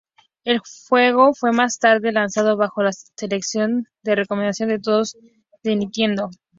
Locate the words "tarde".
1.77-2.11